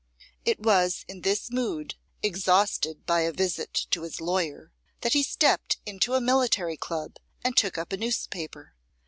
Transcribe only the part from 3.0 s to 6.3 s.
by a visit to his lawyer, that he stepped into a